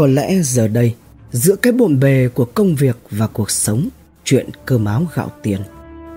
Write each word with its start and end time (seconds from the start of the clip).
Có 0.00 0.06
lẽ 0.06 0.40
giờ 0.42 0.68
đây, 0.68 0.94
giữa 1.32 1.56
cái 1.56 1.72
bộn 1.72 2.00
bề 2.00 2.28
của 2.34 2.44
công 2.44 2.74
việc 2.74 2.98
và 3.10 3.26
cuộc 3.26 3.50
sống, 3.50 3.88
chuyện 4.24 4.48
cơm 4.66 4.84
áo 4.84 5.06
gạo 5.14 5.30
tiền, 5.42 5.60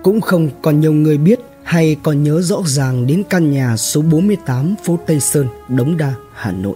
cũng 0.02 0.20
không 0.20 0.48
còn 0.62 0.80
nhiều 0.80 0.92
người 0.92 1.18
biết 1.18 1.40
hay 1.64 1.96
còn 2.02 2.22
nhớ 2.22 2.42
rõ 2.42 2.62
ràng 2.66 3.06
đến 3.06 3.22
căn 3.30 3.50
nhà 3.50 3.76
số 3.76 4.02
48 4.02 4.74
phố 4.84 4.98
Tây 5.06 5.20
Sơn, 5.20 5.46
Đống 5.68 5.96
Đa, 5.96 6.14
Hà 6.34 6.52
Nội. 6.52 6.74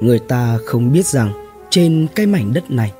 Người 0.00 0.18
ta 0.18 0.58
không 0.66 0.92
biết 0.92 1.06
rằng 1.06 1.32
trên 1.70 2.06
cái 2.14 2.26
mảnh 2.26 2.52
đất 2.52 2.70
này, 2.70 2.92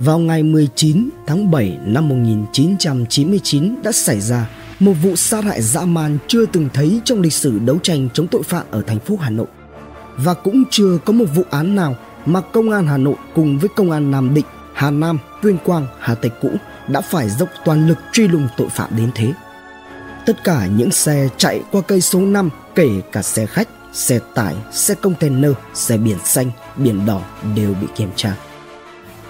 vào 0.00 0.18
ngày 0.18 0.42
19 0.42 1.08
tháng 1.26 1.50
7 1.50 1.78
năm 1.86 2.08
1999 2.08 3.74
đã 3.82 3.92
xảy 3.92 4.20
ra 4.20 4.50
một 4.80 4.92
vụ 5.02 5.16
sát 5.16 5.44
hại 5.44 5.62
dã 5.62 5.84
man 5.84 6.18
chưa 6.26 6.46
từng 6.46 6.68
thấy 6.74 7.00
trong 7.04 7.20
lịch 7.20 7.32
sử 7.32 7.58
đấu 7.58 7.78
tranh 7.82 8.08
chống 8.14 8.26
tội 8.26 8.42
phạm 8.42 8.66
ở 8.70 8.82
thành 8.86 8.98
phố 8.98 9.16
Hà 9.16 9.30
Nội. 9.30 9.46
Và 10.16 10.34
cũng 10.34 10.62
chưa 10.70 10.98
có 11.04 11.12
một 11.12 11.26
vụ 11.34 11.42
án 11.50 11.74
nào 11.74 11.96
mà 12.26 12.40
công 12.40 12.70
an 12.70 12.86
Hà 12.86 12.96
Nội 12.96 13.14
cùng 13.34 13.58
với 13.58 13.68
công 13.76 13.90
an 13.90 14.10
Nam 14.10 14.34
Định, 14.34 14.44
Hà 14.74 14.90
Nam, 14.90 15.18
Tuyên 15.42 15.58
Quang, 15.64 15.86
Hà 15.98 16.14
Tây 16.14 16.30
cũ 16.40 16.50
đã 16.88 17.00
phải 17.00 17.30
dốc 17.30 17.48
toàn 17.64 17.88
lực 17.88 17.98
truy 18.12 18.28
lùng 18.28 18.48
tội 18.56 18.68
phạm 18.68 18.96
đến 18.96 19.10
thế. 19.14 19.32
Tất 20.26 20.44
cả 20.44 20.66
những 20.66 20.90
xe 20.90 21.28
chạy 21.36 21.62
qua 21.72 21.82
cây 21.88 22.00
số 22.00 22.20
5 22.20 22.50
kể 22.74 22.88
cả 23.12 23.22
xe 23.22 23.46
khách, 23.46 23.68
xe 23.92 24.18
tải, 24.34 24.54
xe 24.72 24.94
container, 24.94 25.52
xe 25.74 25.96
biển 25.96 26.18
xanh, 26.24 26.50
biển 26.76 27.06
đỏ 27.06 27.20
đều 27.56 27.74
bị 27.74 27.86
kiểm 27.96 28.10
tra. 28.16 28.36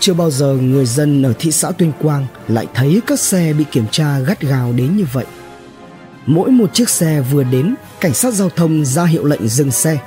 Chưa 0.00 0.14
bao 0.14 0.30
giờ 0.30 0.54
người 0.54 0.86
dân 0.86 1.22
ở 1.22 1.32
thị 1.38 1.52
xã 1.52 1.70
Tuyên 1.70 1.92
Quang 2.02 2.26
lại 2.48 2.66
thấy 2.74 3.00
các 3.06 3.20
xe 3.20 3.52
bị 3.52 3.64
kiểm 3.70 3.86
tra 3.90 4.18
gắt 4.18 4.40
gao 4.40 4.72
đến 4.72 4.96
như 4.96 5.06
vậy. 5.12 5.24
Mỗi 6.26 6.50
một 6.50 6.74
chiếc 6.74 6.88
xe 6.88 7.20
vừa 7.20 7.44
đến, 7.44 7.74
cảnh 8.00 8.14
sát 8.14 8.34
giao 8.34 8.50
thông 8.50 8.84
ra 8.84 9.04
hiệu 9.04 9.24
lệnh 9.24 9.48
dừng 9.48 9.70
xe. 9.70 9.98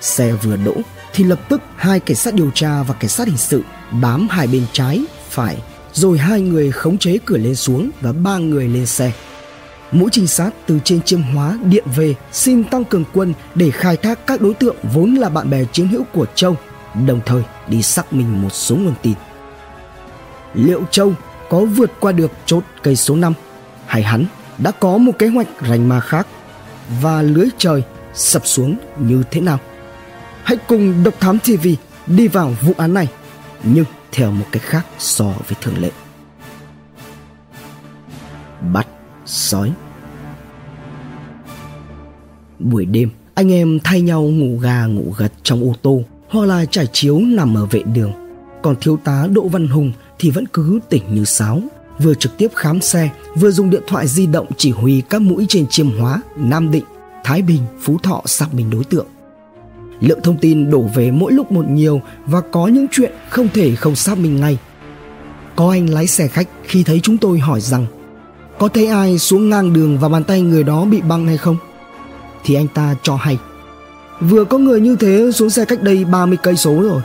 Xe 0.00 0.32
vừa 0.32 0.56
đỗ 0.56 0.74
thì 1.12 1.24
lập 1.24 1.40
tức 1.48 1.60
hai 1.76 2.00
cảnh 2.00 2.16
sát 2.16 2.34
điều 2.34 2.50
tra 2.54 2.82
và 2.82 2.94
cảnh 2.94 3.08
sát 3.08 3.28
hình 3.28 3.36
sự 3.36 3.62
bám 3.90 4.28
hai 4.28 4.46
bên 4.46 4.66
trái, 4.72 5.04
phải, 5.30 5.62
rồi 5.92 6.18
hai 6.18 6.40
người 6.40 6.70
khống 6.70 6.98
chế 6.98 7.18
cửa 7.24 7.36
lên 7.36 7.54
xuống 7.54 7.90
và 8.00 8.12
ba 8.12 8.38
người 8.38 8.68
lên 8.68 8.86
xe. 8.86 9.12
Mũi 9.92 10.10
trinh 10.12 10.26
sát 10.26 10.50
từ 10.66 10.78
trên 10.84 11.02
chiêm 11.02 11.22
hóa 11.22 11.58
điện 11.64 11.84
về 11.96 12.14
xin 12.32 12.64
tăng 12.64 12.84
cường 12.84 13.04
quân 13.12 13.34
để 13.54 13.70
khai 13.70 13.96
thác 13.96 14.26
các 14.26 14.40
đối 14.40 14.54
tượng 14.54 14.76
vốn 14.82 15.14
là 15.14 15.28
bạn 15.28 15.50
bè 15.50 15.64
chiến 15.72 15.88
hữu 15.88 16.04
của 16.04 16.26
Châu, 16.34 16.56
đồng 17.06 17.20
thời 17.26 17.42
đi 17.68 17.82
xác 17.82 18.12
minh 18.12 18.42
một 18.42 18.52
số 18.52 18.76
nguồn 18.76 18.94
tin. 19.02 19.14
Liệu 20.54 20.82
Châu 20.90 21.12
có 21.50 21.60
vượt 21.60 21.90
qua 22.00 22.12
được 22.12 22.30
chốt 22.46 22.62
cây 22.82 22.96
số 22.96 23.16
5 23.16 23.32
hay 23.86 24.02
hắn 24.02 24.24
đã 24.58 24.70
có 24.70 24.98
một 24.98 25.12
kế 25.18 25.28
hoạch 25.28 25.48
rành 25.68 25.88
ma 25.88 26.00
khác 26.00 26.26
và 27.00 27.22
lưới 27.22 27.48
trời 27.58 27.82
sập 28.14 28.46
xuống 28.46 28.76
như 28.98 29.22
thế 29.30 29.40
nào? 29.40 29.58
Hãy 30.48 30.58
cùng 30.66 31.04
Độc 31.04 31.20
Thám 31.20 31.38
TV 31.38 31.68
đi 32.06 32.28
vào 32.28 32.54
vụ 32.62 32.72
án 32.76 32.94
này 32.94 33.08
nhưng 33.62 33.84
theo 34.12 34.30
một 34.30 34.44
cách 34.52 34.62
khác 34.62 34.86
so 34.98 35.24
với 35.24 35.56
thường 35.60 35.78
lệ. 35.80 35.90
Bắt 38.72 38.86
sói 39.26 39.72
Buổi 42.58 42.84
đêm, 42.84 43.10
anh 43.34 43.52
em 43.52 43.78
thay 43.84 44.00
nhau 44.00 44.22
ngủ 44.22 44.58
gà 44.58 44.86
ngủ 44.86 45.14
gật 45.16 45.32
trong 45.42 45.62
ô 45.62 45.74
tô 45.82 46.02
hoặc 46.28 46.46
là 46.46 46.64
trải 46.64 46.86
chiếu 46.92 47.18
nằm 47.18 47.54
ở 47.54 47.66
vệ 47.66 47.82
đường. 47.82 48.12
Còn 48.62 48.76
thiếu 48.80 48.98
tá 49.04 49.26
Đỗ 49.32 49.48
Văn 49.48 49.68
Hùng 49.68 49.92
thì 50.18 50.30
vẫn 50.30 50.44
cứ 50.52 50.80
tỉnh 50.88 51.14
như 51.14 51.24
sáo, 51.24 51.62
vừa 51.98 52.14
trực 52.14 52.38
tiếp 52.38 52.48
khám 52.54 52.80
xe, 52.80 53.10
vừa 53.34 53.50
dùng 53.50 53.70
điện 53.70 53.82
thoại 53.86 54.06
di 54.06 54.26
động 54.26 54.46
chỉ 54.56 54.70
huy 54.70 55.02
các 55.10 55.22
mũi 55.22 55.46
trên 55.48 55.66
chiêm 55.66 55.90
hóa, 55.90 56.22
Nam 56.36 56.70
Định, 56.70 56.84
Thái 57.24 57.42
Bình, 57.42 57.62
Phú 57.80 57.98
Thọ 58.02 58.22
xác 58.26 58.54
minh 58.54 58.70
đối 58.70 58.84
tượng. 58.84 59.06
Lượng 60.00 60.20
thông 60.22 60.38
tin 60.38 60.70
đổ 60.70 60.80
về 60.94 61.10
mỗi 61.10 61.32
lúc 61.32 61.52
một 61.52 61.64
nhiều 61.68 62.02
và 62.26 62.40
có 62.40 62.66
những 62.66 62.86
chuyện 62.90 63.12
không 63.28 63.48
thể 63.54 63.74
không 63.74 63.94
xác 63.96 64.18
minh 64.18 64.40
ngay. 64.40 64.58
Có 65.56 65.70
anh 65.70 65.86
lái 65.86 66.06
xe 66.06 66.28
khách 66.28 66.48
khi 66.62 66.82
thấy 66.82 67.00
chúng 67.02 67.18
tôi 67.18 67.38
hỏi 67.38 67.60
rằng, 67.60 67.86
có 68.58 68.68
thấy 68.68 68.86
ai 68.86 69.18
xuống 69.18 69.50
ngang 69.50 69.72
đường 69.72 69.98
và 69.98 70.08
bàn 70.08 70.24
tay 70.24 70.40
người 70.40 70.64
đó 70.64 70.84
bị 70.84 71.00
băng 71.00 71.26
hay 71.26 71.36
không? 71.36 71.56
Thì 72.44 72.54
anh 72.54 72.68
ta 72.68 72.94
cho 73.02 73.16
hay, 73.16 73.38
Vừa 74.20 74.44
có 74.44 74.58
người 74.58 74.80
như 74.80 74.96
thế 74.96 75.30
xuống 75.34 75.50
xe 75.50 75.64
cách 75.64 75.82
đây 75.82 76.04
30 76.04 76.38
cây 76.42 76.56
số 76.56 76.82
rồi. 76.82 77.02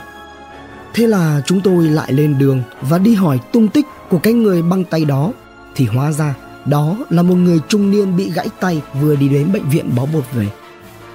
Thế 0.94 1.06
là 1.06 1.42
chúng 1.46 1.60
tôi 1.60 1.84
lại 1.84 2.12
lên 2.12 2.38
đường 2.38 2.62
và 2.80 2.98
đi 2.98 3.14
hỏi 3.14 3.38
tung 3.52 3.68
tích 3.68 3.86
của 4.10 4.18
cái 4.18 4.32
người 4.32 4.62
băng 4.62 4.84
tay 4.84 5.04
đó 5.04 5.32
thì 5.74 5.86
hóa 5.86 6.12
ra 6.12 6.34
đó 6.64 6.96
là 7.10 7.22
một 7.22 7.34
người 7.34 7.60
trung 7.68 7.90
niên 7.90 8.16
bị 8.16 8.30
gãy 8.30 8.48
tay 8.60 8.82
vừa 9.00 9.16
đi 9.16 9.28
đến 9.28 9.52
bệnh 9.52 9.68
viện 9.68 9.90
bó 9.96 10.06
bột 10.12 10.24
về. 10.34 10.48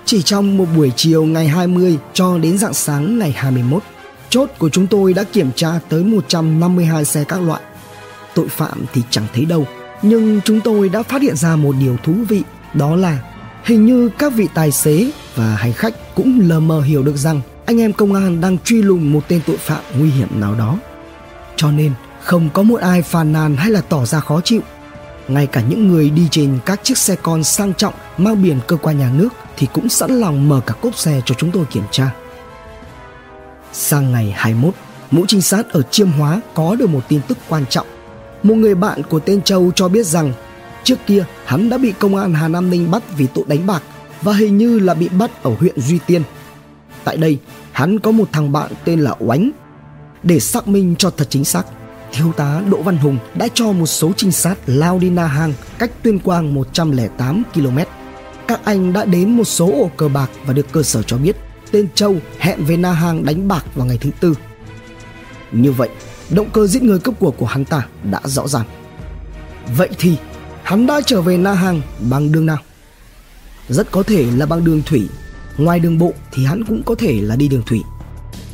Chỉ 0.10 0.22
trong 0.22 0.58
một 0.58 0.66
buổi 0.76 0.92
chiều 0.96 1.26
ngày 1.26 1.48
20 1.48 1.98
cho 2.14 2.38
đến 2.38 2.58
dạng 2.58 2.74
sáng 2.74 3.20
ngày 3.20 3.32
21, 3.32 3.84
chốt 4.30 4.50
của 4.58 4.70
chúng 4.70 4.88
tôi 4.88 5.14
đã 5.14 5.24
kiểm 5.24 5.52
tra 5.56 5.80
tới 5.90 6.04
152 6.04 7.06
xe 7.06 7.24
các 7.24 7.42
loại. 7.42 7.62
Tội 8.36 8.48
phạm 8.50 8.86
thì 8.94 9.02
chẳng 9.10 9.26
thấy 9.34 9.46
đâu, 9.46 9.66
nhưng 10.02 10.42
chúng 10.46 10.62
tôi 10.62 10.90
đã 10.90 11.04
phát 11.04 11.22
hiện 11.22 11.36
ra 11.36 11.56
một 11.56 11.76
điều 11.80 11.98
thú 12.04 12.14
vị, 12.30 12.44
đó 12.74 12.96
là 12.96 13.20
hình 13.64 13.86
như 13.86 14.10
các 14.18 14.34
vị 14.34 14.48
tài 14.54 14.72
xế 14.72 15.12
và 15.36 15.56
hành 15.56 15.74
khách 15.74 16.16
cũng 16.16 16.40
lờ 16.44 16.60
mờ 16.60 16.82
hiểu 16.82 17.04
được 17.04 17.18
rằng 17.18 17.42
anh 17.66 17.82
em 17.82 17.94
công 17.94 18.14
an 18.14 18.42
đang 18.42 18.58
truy 18.64 18.82
lùng 18.82 19.14
một 19.14 19.28
tên 19.28 19.42
tội 19.48 19.58
phạm 19.58 19.84
nguy 20.00 20.10
hiểm 20.10 20.40
nào 20.40 20.56
đó. 20.56 20.78
Cho 21.56 21.72
nên 21.72 21.92
không 22.22 22.50
có 22.54 22.64
một 22.64 22.82
ai 22.82 23.02
phàn 23.02 23.34
nàn 23.34 23.56
hay 23.56 23.72
là 23.72 23.82
tỏ 23.82 24.06
ra 24.06 24.20
khó 24.20 24.42
chịu. 24.44 24.62
Ngay 25.28 25.48
cả 25.48 25.62
những 25.70 25.88
người 25.88 26.10
đi 26.10 26.28
trên 26.32 26.60
các 26.66 26.80
chiếc 26.84 26.98
xe 26.98 27.16
con 27.16 27.44
sang 27.44 27.74
trọng 27.74 27.94
mang 28.18 28.44
biển 28.44 28.60
cơ 28.68 28.76
quan 28.76 29.00
nhà 29.00 29.12
nước 29.18 29.30
thì 29.60 29.68
cũng 29.74 29.90
sẵn 29.90 30.20
lòng 30.20 30.50
mở 30.50 30.62
cả 30.66 30.74
cốp 30.82 30.96
xe 30.96 31.22
cho 31.26 31.36
chúng 31.38 31.52
tôi 31.52 31.66
kiểm 31.66 31.84
tra. 31.92 32.12
Sang 33.74 34.12
ngày 34.12 34.34
21, 34.36 34.74
mũ 35.12 35.26
trinh 35.28 35.42
sát 35.42 35.70
ở 35.70 35.82
Chiêm 35.82 36.12
Hóa 36.12 36.42
có 36.54 36.76
được 36.76 36.90
một 36.90 37.02
tin 37.08 37.22
tức 37.28 37.38
quan 37.50 37.66
trọng. 37.66 37.88
Một 38.44 38.56
người 38.56 38.76
bạn 38.76 39.04
của 39.04 39.20
tên 39.20 39.42
Châu 39.42 39.72
cho 39.76 39.88
biết 39.88 40.06
rằng 40.06 40.34
trước 40.84 40.96
kia 41.06 41.26
hắn 41.46 41.70
đã 41.70 41.78
bị 41.78 41.94
công 42.00 42.16
an 42.16 42.34
Hà 42.34 42.48
Nam 42.48 42.70
Ninh 42.70 42.92
bắt 42.92 43.04
vì 43.18 43.28
tội 43.34 43.46
đánh 43.48 43.68
bạc 43.68 43.84
và 44.22 44.34
hình 44.34 44.58
như 44.58 44.80
là 44.80 44.94
bị 44.94 45.10
bắt 45.10 45.44
ở 45.44 45.56
huyện 45.60 45.82
Duy 45.82 46.00
Tiên. 46.08 46.24
Tại 47.04 47.18
đây, 47.18 47.38
hắn 47.72 48.00
có 48.00 48.12
một 48.12 48.30
thằng 48.32 48.52
bạn 48.52 48.72
tên 48.86 49.00
là 49.00 49.16
Oánh. 49.20 49.52
Để 50.24 50.40
xác 50.40 50.68
minh 50.68 50.96
cho 50.98 51.10
thật 51.10 51.28
chính 51.30 51.46
xác, 51.46 51.64
thiếu 52.12 52.32
tá 52.38 52.62
Đỗ 52.72 52.82
Văn 52.82 52.98
Hùng 52.98 53.18
đã 53.36 53.48
cho 53.54 53.72
một 53.72 53.86
số 53.86 54.12
trinh 54.18 54.32
sát 54.32 54.56
lao 54.66 55.00
đi 55.00 55.10
Na 55.10 55.28
Hàng 55.28 55.54
cách 55.78 55.92
Tuyên 56.04 56.20
Quang 56.20 56.54
108 56.54 57.44
km. 57.54 57.99
Các 58.50 58.66
anh 58.66 58.94
đã 58.94 59.06
đến 59.06 59.32
một 59.32 59.44
số 59.44 59.72
ổ 59.72 59.92
cờ 59.98 60.08
bạc 60.08 60.30
và 60.46 60.54
được 60.54 60.72
cơ 60.72 60.84
sở 60.84 61.04
cho 61.04 61.18
biết 61.18 61.36
tên 61.72 61.88
Châu 61.96 62.16
hẹn 62.40 62.66
với 62.66 62.78
Na 62.78 62.92
Hàng 62.92 63.26
đánh 63.26 63.48
bạc 63.48 63.66
vào 63.76 63.86
ngày 63.86 63.98
thứ 64.02 64.10
tư. 64.20 64.34
Như 65.52 65.72
vậy, 65.72 65.90
động 66.30 66.50
cơ 66.54 66.68
giết 66.68 66.84
người 66.84 67.00
cướp 67.00 67.20
của 67.20 67.32
của 67.32 67.46
hắn 67.46 67.66
ta 67.66 67.86
đã 68.12 68.22
rõ 68.26 68.48
ràng. 68.48 68.66
Vậy 69.78 69.90
thì, 70.00 70.18
hắn 70.64 70.86
đã 70.88 71.02
trở 71.06 71.22
về 71.22 71.38
Na 71.38 71.54
Hàng 71.54 71.82
bằng 72.10 72.32
đường 72.32 72.46
nào? 72.46 72.58
Rất 73.70 73.92
có 73.92 74.04
thể 74.04 74.26
là 74.38 74.46
bằng 74.46 74.64
đường 74.64 74.82
thủy 74.86 75.08
Ngoài 75.58 75.80
đường 75.80 75.98
bộ 75.98 76.14
thì 76.32 76.46
hắn 76.46 76.64
cũng 76.64 76.84
có 76.84 76.96
thể 76.96 77.22
là 77.22 77.36
đi 77.36 77.48
đường 77.48 77.64
thủy 77.66 77.82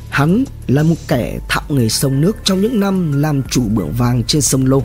Hắn 0.09 0.43
là 0.67 0.83
một 0.83 0.95
kẻ 1.07 1.39
thạo 1.49 1.63
nghề 1.69 1.89
sông 1.89 2.21
nước 2.21 2.37
trong 2.43 2.61
những 2.61 2.79
năm 2.79 3.21
làm 3.21 3.43
chủ 3.43 3.63
bưởng 3.69 3.91
vàng 3.97 4.23
trên 4.23 4.41
sông 4.41 4.65
Lô 4.65 4.83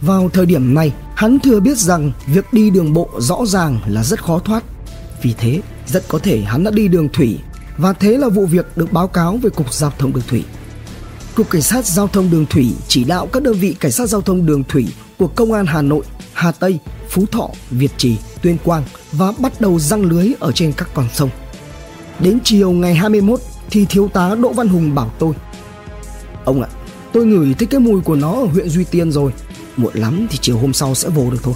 Vào 0.00 0.30
thời 0.32 0.46
điểm 0.46 0.74
này 0.74 0.92
hắn 1.16 1.38
thừa 1.38 1.60
biết 1.60 1.78
rằng 1.78 2.12
việc 2.26 2.52
đi 2.52 2.70
đường 2.70 2.92
bộ 2.92 3.08
rõ 3.18 3.38
ràng 3.46 3.78
là 3.86 4.04
rất 4.04 4.24
khó 4.24 4.38
thoát. 4.38 4.64
Vì 5.22 5.34
thế 5.38 5.60
rất 5.86 6.08
có 6.08 6.18
thể 6.18 6.40
hắn 6.40 6.64
đã 6.64 6.70
đi 6.70 6.88
đường 6.88 7.08
thủy 7.12 7.38
Và 7.78 7.92
thế 7.92 8.18
là 8.18 8.28
vụ 8.28 8.46
việc 8.46 8.76
được 8.76 8.92
báo 8.92 9.08
cáo 9.08 9.36
về 9.36 9.50
Cục 9.50 9.74
Giao 9.74 9.92
thông 9.98 10.12
Đường 10.12 10.22
Thủy. 10.28 10.44
Cục 11.34 11.50
Cảnh 11.50 11.62
sát 11.62 11.84
Giao 11.84 12.08
thông 12.08 12.30
Đường 12.30 12.46
Thủy 12.46 12.72
chỉ 12.88 13.04
đạo 13.04 13.28
các 13.32 13.42
đơn 13.42 13.54
vị 13.54 13.76
Cảnh 13.80 13.92
sát 13.92 14.06
Giao 14.06 14.20
thông 14.20 14.46
Đường 14.46 14.64
Thủy 14.64 14.86
của 15.18 15.26
Công 15.26 15.52
an 15.52 15.66
Hà 15.66 15.82
Nội, 15.82 16.04
Hà 16.32 16.52
Tây, 16.52 16.78
Phú 17.08 17.24
Thọ, 17.32 17.50
Việt 17.70 17.90
Trì, 17.96 18.16
Tuyên 18.42 18.56
Quang 18.64 18.82
và 19.12 19.32
bắt 19.38 19.60
đầu 19.60 19.78
răng 19.78 20.04
lưới 20.04 20.32
ở 20.40 20.52
trên 20.52 20.72
các 20.72 20.88
con 20.94 21.06
sông. 21.14 21.30
Đến 22.20 22.38
chiều 22.44 22.70
ngày 22.70 22.94
21 22.94 23.40
thì 23.70 23.86
thiếu 23.88 24.08
tá 24.08 24.34
Đỗ 24.34 24.52
Văn 24.52 24.68
Hùng 24.68 24.94
bảo 24.94 25.12
tôi 25.18 25.34
Ông 26.44 26.62
ạ, 26.62 26.68
tôi 27.12 27.26
ngửi 27.26 27.54
thấy 27.54 27.66
cái 27.66 27.80
mùi 27.80 28.00
của 28.00 28.16
nó 28.16 28.32
ở 28.32 28.44
huyện 28.44 28.68
Duy 28.68 28.84
Tiên 28.84 29.12
rồi. 29.12 29.32
Muộn 29.76 29.94
lắm 29.94 30.26
thì 30.30 30.38
chiều 30.40 30.58
hôm 30.58 30.72
sau 30.72 30.94
sẽ 30.94 31.08
vô 31.08 31.30
được 31.30 31.38
thôi 31.42 31.54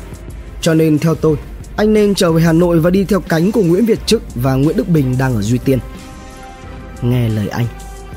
Cho 0.61 0.75
nên 0.75 0.99
theo 0.99 1.15
tôi, 1.15 1.37
anh 1.77 1.93
nên 1.93 2.15
trở 2.15 2.33
về 2.33 2.43
Hà 2.43 2.53
Nội 2.53 2.81
và 2.81 2.91
đi 2.91 3.05
theo 3.05 3.21
cánh 3.21 3.53
của 3.53 3.63
Nguyễn 3.63 3.87
Việt 3.87 4.07
Trức 4.07 4.23
và 4.35 4.55
Nguyễn 4.55 4.77
Đức 4.77 4.89
Bình 4.89 5.17
đang 5.19 5.35
ở 5.35 5.43
Duy 5.43 5.59
Tiên 5.59 5.79
Nghe 7.03 7.29
lời 7.29 7.49
anh, 7.49 7.67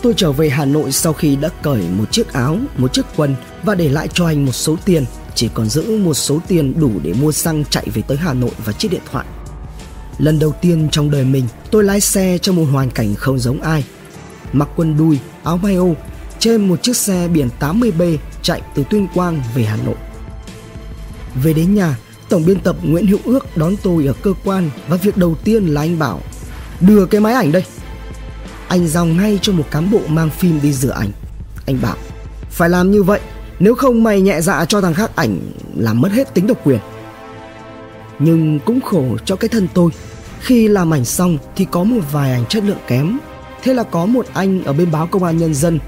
tôi 0.02 0.14
trở 0.18 0.32
về 0.32 0.50
Hà 0.50 0.66
Nội 0.66 0.92
sau 0.92 1.14
khi 1.14 1.36
đã 1.36 1.50
cởi 1.64 1.82
một 1.98 2.12
chiếc 2.12 2.34
áo, 2.34 2.58
một 2.78 2.94
chiếc 2.94 3.06
quần 3.16 3.36
và 3.64 3.76
để 3.76 3.90
lại 3.90 4.08
cho 4.14 4.26
anh 4.26 4.46
một 4.46 4.52
số 4.52 4.76
tiền 4.86 5.06
chỉ 5.36 5.50
còn 5.54 5.70
giữ 5.70 5.98
một 5.98 6.14
số 6.14 6.40
tiền 6.48 6.80
đủ 6.80 6.92
để 7.04 7.14
mua 7.14 7.32
xăng 7.32 7.64
chạy 7.70 7.88
về 7.94 8.02
tới 8.08 8.18
Hà 8.18 8.34
Nội 8.34 8.52
và 8.66 8.74
chiếc 8.74 8.92
điện 8.92 9.02
thoại. 9.12 9.26
Lần 10.18 10.40
đầu 10.40 10.54
tiên 10.62 10.88
trong 10.92 11.12
đời 11.12 11.24
mình, 11.24 11.48
tôi 11.72 11.84
lái 11.84 12.02
xe 12.02 12.38
trong 12.38 12.56
một 12.56 12.66
hoàn 12.72 12.92
cảnh 12.92 13.16
không 13.16 13.40
giống 13.40 13.62
ai. 13.62 13.84
Mặc 14.54 14.70
quần 14.76 14.98
đùi, 14.98 15.20
áo 15.44 15.58
may 15.58 15.76
ô, 15.76 15.96
trên 16.40 16.68
một 16.68 16.84
chiếc 16.84 16.98
xe 16.98 17.28
biển 17.28 17.50
80B 17.60 18.18
chạy 18.44 18.62
từ 18.76 18.84
Tuyên 18.90 19.08
Quang 19.14 19.42
về 19.56 19.64
Hà 19.64 19.78
Nội. 19.86 19.96
Về 21.44 21.54
đến 21.54 21.76
nhà, 21.76 21.98
tổng 22.30 22.46
biên 22.46 22.60
tập 22.60 22.76
Nguyễn 22.84 23.08
Hữu 23.08 23.20
Ước 23.26 23.58
đón 23.58 23.76
tôi 23.84 24.06
ở 24.06 24.14
cơ 24.14 24.34
quan 24.44 24.70
và 24.88 24.98
việc 24.98 25.18
đầu 25.18 25.36
tiên 25.44 25.66
là 25.66 25.82
anh 25.82 26.00
bảo 26.00 26.22
đưa 26.80 27.06
cái 27.06 27.22
máy 27.22 27.34
ảnh 27.34 27.52
đây. 27.52 27.64
anh 28.68 28.88
giao 28.88 29.06
ngay 29.06 29.40
cho 29.42 29.54
một 29.54 29.64
cán 29.72 29.92
bộ 29.92 30.00
mang 30.08 30.30
phim 30.30 30.60
đi 30.62 30.74
rửa 30.74 30.90
ảnh. 30.92 31.12
Anh 31.66 31.82
bảo, 31.82 31.96
phải 32.50 32.70
làm 32.70 32.92
như 32.92 33.04
vậy, 33.04 33.20
nếu 33.60 33.76
không 33.76 34.04
mày 34.04 34.22
nhẹ 34.22 34.42
dạ 34.42 34.66
cho 34.66 34.82
thằng 34.82 34.94
khác 34.94 35.16
ảnh 35.16 35.40
làm 35.76 36.02
mất 36.02 36.12
hết 36.12 36.34
tính 36.34 36.48
độc 36.48 36.58
quyền. 36.64 36.80
Nhưng 38.20 38.60
cũng 38.60 38.82
khổ 38.82 39.18
cho 39.26 39.36
cái 39.36 39.50
thân 39.50 39.68
tôi, 39.74 39.92
khi 40.40 40.68
làm 40.68 40.94
ảnh 40.94 41.06
xong 41.06 41.38
thì 41.56 41.66
có 41.72 41.84
một 41.84 42.02
vài 42.12 42.32
ảnh 42.32 42.46
chất 42.46 42.64
lượng 42.64 42.78
kém. 42.88 43.18
Thế 43.64 43.74
là 43.74 43.84
có 43.84 44.06
một 44.06 44.26
anh 44.34 44.64
ở 44.64 44.74
bên 44.74 44.92
báo 44.92 45.08
Công 45.08 45.24
an 45.24 45.38
Nhân 45.38 45.54
dân 45.54 45.80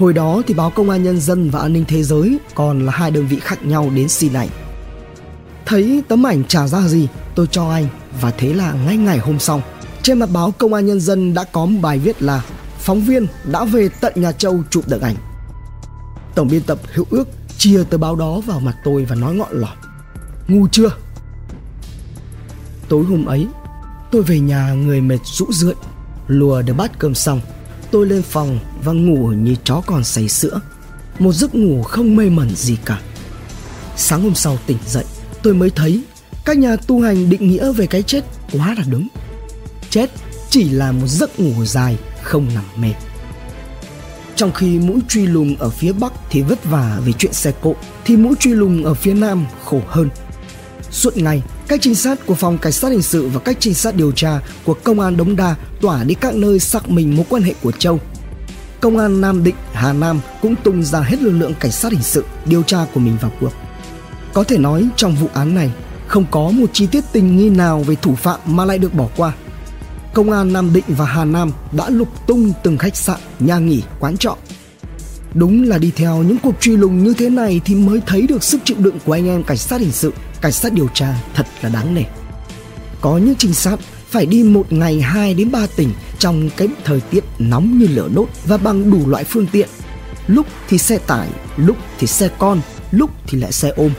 Hồi 0.00 0.12
đó 0.12 0.42
thì 0.46 0.54
báo 0.54 0.70
Công 0.70 0.90
an 0.90 1.02
Nhân 1.02 1.20
dân 1.20 1.50
và 1.50 1.60
An 1.60 1.72
ninh 1.72 1.84
Thế 1.88 2.02
giới 2.02 2.38
còn 2.54 2.86
là 2.86 2.92
hai 2.92 3.10
đơn 3.10 3.26
vị 3.26 3.38
khác 3.40 3.64
nhau 3.64 3.90
đến 3.94 4.08
xin 4.08 4.32
ảnh. 4.32 4.48
Thấy 5.66 6.02
tấm 6.08 6.26
ảnh 6.26 6.44
trả 6.44 6.66
ra 6.66 6.80
gì, 6.80 7.08
tôi 7.34 7.46
cho 7.50 7.70
anh 7.70 7.86
và 8.20 8.30
thế 8.30 8.54
là 8.54 8.72
ngay 8.72 8.96
ngày 8.96 9.18
hôm 9.18 9.38
sau, 9.38 9.62
trên 10.02 10.18
mặt 10.18 10.28
báo 10.32 10.50
Công 10.58 10.74
an 10.74 10.86
Nhân 10.86 11.00
dân 11.00 11.34
đã 11.34 11.44
có 11.44 11.66
một 11.66 11.78
bài 11.82 11.98
viết 11.98 12.22
là 12.22 12.44
phóng 12.78 13.00
viên 13.00 13.26
đã 13.44 13.64
về 13.64 13.88
tận 14.00 14.12
nhà 14.16 14.32
Châu 14.32 14.62
chụp 14.70 14.88
được 14.88 15.02
ảnh. 15.02 15.16
Tổng 16.34 16.48
biên 16.48 16.62
tập 16.62 16.78
Hữu 16.94 17.06
Ước 17.10 17.28
chia 17.58 17.84
tờ 17.90 17.98
báo 17.98 18.16
đó 18.16 18.40
vào 18.46 18.60
mặt 18.60 18.76
tôi 18.84 19.04
và 19.04 19.16
nói 19.16 19.34
ngọn 19.34 19.52
lỏn. 19.52 19.76
Ngu 20.48 20.68
chưa? 20.68 20.90
Tối 22.88 23.04
hôm 23.04 23.24
ấy, 23.24 23.46
tôi 24.10 24.22
về 24.22 24.40
nhà 24.40 24.72
người 24.72 25.00
mệt 25.00 25.20
rũ 25.24 25.46
rượi, 25.50 25.74
lùa 26.26 26.62
được 26.62 26.74
bát 26.74 26.98
cơm 26.98 27.14
xong 27.14 27.40
tôi 27.90 28.06
lên 28.06 28.22
phòng 28.22 28.58
và 28.84 28.92
ngủ 28.92 29.28
như 29.28 29.54
chó 29.64 29.82
còn 29.86 30.04
say 30.04 30.28
sữa. 30.28 30.60
Một 31.18 31.32
giấc 31.32 31.54
ngủ 31.54 31.82
không 31.82 32.16
mê 32.16 32.30
mẩn 32.30 32.56
gì 32.56 32.76
cả. 32.84 33.00
Sáng 33.96 34.22
hôm 34.22 34.34
sau 34.34 34.58
tỉnh 34.66 34.78
dậy, 34.86 35.04
tôi 35.42 35.54
mới 35.54 35.70
thấy 35.70 36.02
các 36.44 36.58
nhà 36.58 36.76
tu 36.76 37.00
hành 37.00 37.30
định 37.30 37.48
nghĩa 37.48 37.72
về 37.72 37.86
cái 37.86 38.02
chết 38.02 38.24
quá 38.52 38.74
là 38.78 38.84
đúng. 38.90 39.08
Chết 39.90 40.10
chỉ 40.50 40.68
là 40.70 40.92
một 40.92 41.06
giấc 41.06 41.40
ngủ 41.40 41.64
dài, 41.64 41.96
không 42.22 42.46
nằm 42.54 42.64
mệt 42.76 42.94
trong 44.40 44.52
khi 44.52 44.78
mũi 44.78 45.00
truy 45.08 45.26
lùng 45.26 45.56
ở 45.58 45.70
phía 45.70 45.92
bắc 45.92 46.12
thì 46.30 46.42
vất 46.42 46.64
vả 46.64 47.00
vì 47.04 47.12
chuyện 47.18 47.32
xe 47.32 47.52
cộ, 47.60 47.74
thì 48.04 48.16
mũi 48.16 48.34
truy 48.40 48.54
lùng 48.54 48.84
ở 48.84 48.94
phía 48.94 49.14
nam 49.14 49.46
khổ 49.64 49.80
hơn 49.86 50.08
suốt 50.90 51.16
ngày 51.16 51.42
các 51.68 51.80
trinh 51.82 51.94
sát 51.94 52.26
của 52.26 52.34
phòng 52.34 52.58
cảnh 52.58 52.72
sát 52.72 52.88
hình 52.88 53.02
sự 53.02 53.28
và 53.28 53.40
các 53.40 53.56
trinh 53.60 53.74
sát 53.74 53.96
điều 53.96 54.12
tra 54.12 54.40
của 54.64 54.74
công 54.74 55.00
an 55.00 55.16
Đống 55.16 55.36
Đa 55.36 55.56
tỏa 55.80 56.04
đi 56.04 56.14
các 56.14 56.34
nơi 56.34 56.58
xác 56.58 56.90
minh 56.90 57.16
mối 57.16 57.26
quan 57.28 57.42
hệ 57.42 57.54
của 57.62 57.72
Châu. 57.72 58.00
Công 58.80 58.98
an 58.98 59.20
Nam 59.20 59.44
Định, 59.44 59.54
Hà 59.72 59.92
Nam 59.92 60.20
cũng 60.42 60.54
tung 60.64 60.82
ra 60.82 61.00
hết 61.00 61.22
lực 61.22 61.30
lượng 61.30 61.52
cảnh 61.60 61.72
sát 61.72 61.92
hình 61.92 62.02
sự 62.02 62.24
điều 62.44 62.62
tra 62.62 62.86
của 62.94 63.00
mình 63.00 63.16
vào 63.20 63.32
cuộc. 63.40 63.52
Có 64.32 64.44
thể 64.44 64.58
nói 64.58 64.88
trong 64.96 65.14
vụ 65.14 65.28
án 65.34 65.54
này 65.54 65.70
không 66.06 66.24
có 66.30 66.50
một 66.50 66.66
chi 66.72 66.86
tiết 66.86 67.04
tình 67.12 67.36
nghi 67.36 67.50
nào 67.50 67.80
về 67.80 67.94
thủ 67.94 68.14
phạm 68.14 68.40
mà 68.46 68.64
lại 68.64 68.78
được 68.78 68.94
bỏ 68.94 69.08
qua. 69.16 69.32
Công 70.14 70.30
an 70.30 70.52
Nam 70.52 70.72
Định 70.72 70.84
và 70.88 71.04
Hà 71.04 71.24
Nam 71.24 71.52
đã 71.72 71.90
lục 71.90 72.08
tung 72.26 72.52
từng 72.62 72.78
khách 72.78 72.96
sạn, 72.96 73.20
nhà 73.40 73.58
nghỉ, 73.58 73.82
quán 74.00 74.16
trọ. 74.16 74.36
Đúng 75.34 75.68
là 75.68 75.78
đi 75.78 75.90
theo 75.96 76.22
những 76.22 76.38
cuộc 76.42 76.54
truy 76.60 76.76
lùng 76.76 77.04
như 77.04 77.14
thế 77.14 77.30
này 77.30 77.60
thì 77.64 77.74
mới 77.74 78.00
thấy 78.06 78.26
được 78.26 78.42
sức 78.42 78.60
chịu 78.64 78.76
đựng 78.80 78.98
của 79.04 79.12
anh 79.12 79.28
em 79.28 79.42
cảnh 79.42 79.56
sát 79.56 79.80
hình 79.80 79.92
sự 79.92 80.12
cảnh 80.40 80.52
sát 80.52 80.72
điều 80.72 80.88
tra 80.94 81.14
thật 81.34 81.46
là 81.62 81.68
đáng 81.68 81.94
nể. 81.94 82.04
Có 83.00 83.18
những 83.18 83.34
trinh 83.38 83.54
sát 83.54 83.80
phải 84.08 84.26
đi 84.26 84.42
một 84.42 84.72
ngày 84.72 85.00
2 85.00 85.34
đến 85.34 85.50
3 85.50 85.66
tỉnh 85.76 85.92
trong 86.18 86.50
cái 86.56 86.68
thời 86.84 87.00
tiết 87.00 87.24
nóng 87.38 87.78
như 87.78 87.86
lửa 87.86 88.08
đốt 88.14 88.28
và 88.46 88.56
bằng 88.56 88.90
đủ 88.90 89.08
loại 89.08 89.24
phương 89.24 89.46
tiện. 89.46 89.68
Lúc 90.26 90.46
thì 90.68 90.78
xe 90.78 90.98
tải, 90.98 91.28
lúc 91.56 91.76
thì 91.98 92.06
xe 92.06 92.28
con, 92.38 92.60
lúc 92.90 93.10
thì 93.26 93.38
lại 93.38 93.52
xe 93.52 93.68
ôm. 93.68 93.90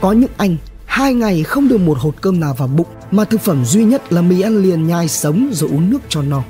Có 0.00 0.12
những 0.12 0.30
anh 0.36 0.56
hai 0.86 1.14
ngày 1.14 1.42
không 1.42 1.68
được 1.68 1.78
một 1.78 1.98
hột 1.98 2.14
cơm 2.20 2.40
nào 2.40 2.54
vào 2.54 2.68
bụng 2.68 2.86
mà 3.10 3.24
thực 3.24 3.40
phẩm 3.40 3.64
duy 3.64 3.84
nhất 3.84 4.12
là 4.12 4.22
mì 4.22 4.40
ăn 4.40 4.62
liền 4.62 4.86
nhai 4.86 5.08
sống 5.08 5.50
rồi 5.52 5.70
uống 5.70 5.90
nước 5.90 5.98
cho 6.08 6.22
no. 6.22 6.42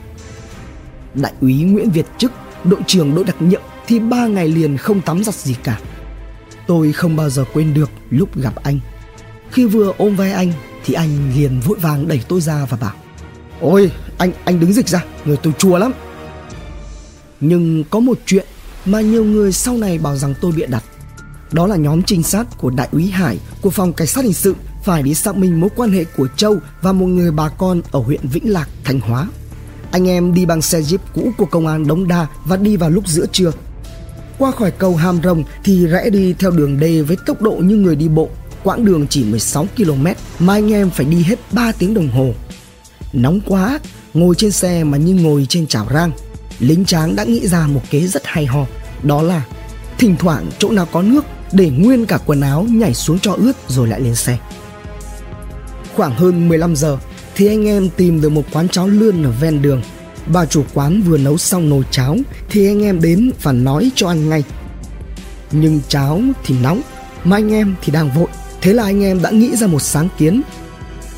Đại 1.15 1.33
úy 1.41 1.63
Nguyễn 1.63 1.91
Việt 1.91 2.07
Chức, 2.19 2.33
đội 2.65 2.81
trưởng 2.87 3.15
đội 3.15 3.25
đặc 3.25 3.43
nhiệm 3.43 3.63
thì 3.87 3.99
ba 3.99 4.27
ngày 4.27 4.49
liền 4.49 4.77
không 4.77 5.01
tắm 5.01 5.25
giặt 5.25 5.35
gì 5.35 5.57
cả 5.65 5.81
Tôi 6.67 6.93
không 6.93 7.17
bao 7.17 7.31
giờ 7.31 7.45
quên 7.53 7.75
được 7.75 7.91
lúc 8.11 8.37
gặp 8.37 8.55
anh. 8.63 8.81
Khi 9.51 9.65
vừa 9.65 9.93
ôm 9.99 10.17
vai 10.17 10.33
anh 10.33 10.53
thì 10.85 10.95
anh 10.95 11.33
liền 11.37 11.61
vội 11.61 11.79
vàng 11.79 12.09
đẩy 12.09 12.21
tôi 12.29 12.41
ra 12.41 12.65
và 12.71 12.77
bảo 12.77 12.95
Ôi 13.61 13.91
anh 14.19 14.33
anh 14.45 14.61
đứng 14.61 14.73
dịch 14.73 14.89
ra 14.89 15.05
người 15.25 15.37
tôi 15.37 15.53
chua 15.59 15.79
lắm 15.79 15.93
Nhưng 17.41 17.85
có 17.91 18.01
một 18.01 18.19
chuyện 18.27 18.47
mà 18.85 19.01
nhiều 19.01 19.25
người 19.25 19.53
sau 19.53 19.77
này 19.77 19.99
bảo 19.99 20.17
rằng 20.17 20.35
tôi 20.41 20.53
bịa 20.53 20.67
đặt 20.67 20.85
Đó 21.53 21.67
là 21.67 21.77
nhóm 21.77 22.03
trinh 22.03 22.23
sát 22.23 22.47
của 22.59 22.71
đại 22.71 22.89
úy 22.93 23.07
Hải 23.07 23.39
của 23.63 23.71
phòng 23.71 23.93
cảnh 23.93 24.07
sát 24.07 24.25
hình 24.25 24.35
sự 24.35 24.55
phải 24.85 25.03
đi 25.03 25.15
xác 25.15 25.37
minh 25.37 25.61
mối 25.61 25.71
quan 25.77 25.93
hệ 25.93 26.05
của 26.05 26.29
Châu 26.37 26.57
và 26.83 26.93
một 26.93 27.07
người 27.07 27.31
bà 27.31 27.49
con 27.49 27.81
ở 27.93 28.01
huyện 28.01 28.21
Vĩnh 28.23 28.53
Lạc, 28.53 28.69
Thanh 28.85 29.01
Hóa. 29.01 29.29
Anh 29.91 30.09
em 30.09 30.35
đi 30.35 30.47
bằng 30.47 30.63
xe 30.63 30.81
jeep 30.81 30.99
cũ 31.15 31.33
của 31.39 31.45
công 31.45 31.67
an 31.67 31.87
Đống 31.87 32.09
Đa 32.09 32.27
và 32.45 32.57
đi 32.57 32.77
vào 32.77 32.91
lúc 32.91 33.09
giữa 33.09 33.27
trưa 33.33 33.51
qua 34.39 34.51
khỏi 34.51 34.71
cầu 34.71 34.97
Hàm 34.97 35.21
Rồng 35.23 35.45
thì 35.65 35.87
rẽ 35.87 36.11
đi 36.11 36.35
theo 36.39 36.51
đường 36.51 36.79
D 36.81 37.09
với 37.09 37.17
tốc 37.27 37.43
độ 37.43 37.53
như 37.53 37.77
người 37.77 37.97
đi 37.97 38.09
bộ, 38.09 38.29
quãng 38.65 38.85
đường 38.85 39.07
chỉ 39.07 39.25
16 39.25 39.67
km 39.77 40.07
mà 40.39 40.53
anh 40.55 40.73
em 40.73 40.91
phải 40.91 41.07
đi 41.07 41.23
hết 41.23 41.39
3 41.53 41.73
tiếng 41.73 41.95
đồng 41.95 42.09
hồ. 42.09 42.35
Nóng 43.13 43.41
quá, 43.47 43.81
ngồi 44.15 44.35
trên 44.35 44.51
xe 44.51 44.85
mà 44.85 44.99
như 44.99 45.15
ngồi 45.15 45.47
trên 45.49 45.67
chảo 45.67 45.87
rang. 45.95 46.11
Lính 46.59 46.85
tráng 46.85 47.17
đã 47.17 47.25
nghĩ 47.25 47.49
ra 47.49 47.67
một 47.67 47.81
kế 47.91 48.07
rất 48.07 48.23
hay 48.25 48.47
ho, 48.47 48.67
đó 49.03 49.23
là 49.23 49.45
thỉnh 49.99 50.17
thoảng 50.19 50.51
chỗ 50.59 50.71
nào 50.71 50.87
có 50.93 51.03
nước 51.03 51.25
để 51.53 51.71
nguyên 51.71 52.07
cả 52.07 52.19
quần 52.27 52.41
áo 52.41 52.67
nhảy 52.71 52.95
xuống 52.95 53.19
cho 53.19 53.33
ướt 53.33 53.53
rồi 53.69 53.89
lại 53.89 54.01
lên 54.01 54.15
xe. 54.15 54.39
Khoảng 55.97 56.15
hơn 56.15 56.49
15 56.49 56.77
giờ 56.77 56.99
thì 57.35 57.47
anh 57.47 57.67
em 57.67 57.89
tìm 57.97 58.21
được 58.21 58.29
một 58.29 58.45
quán 58.53 58.69
cháo 58.69 58.89
lươn 58.89 59.23
ở 59.25 59.31
ven 59.41 59.63
đường 59.63 59.83
Bà 60.27 60.47
chủ 60.47 60.65
quán 60.75 61.03
vừa 61.03 61.19
nấu 61.19 61.39
xong 61.39 61.69
nồi 61.69 61.85
cháo 61.91 62.17
thì 62.49 62.67
anh 62.67 62.83
em 62.83 63.01
đến 63.01 63.31
và 63.43 63.53
nói 63.53 63.91
cho 63.95 64.09
ăn 64.09 64.29
ngay. 64.29 64.45
Nhưng 65.53 65.81
cháo 65.89 66.21
thì 66.45 66.55
nóng, 66.63 66.81
mà 67.25 67.37
anh 67.37 67.53
em 67.53 67.75
thì 67.83 67.93
đang 67.93 68.11
vội. 68.11 68.29
Thế 68.61 68.73
là 68.73 68.83
anh 68.83 69.05
em 69.05 69.23
đã 69.23 69.31
nghĩ 69.31 69.57
ra 69.57 69.67
một 69.67 69.83
sáng 69.83 70.09
kiến. 70.19 70.43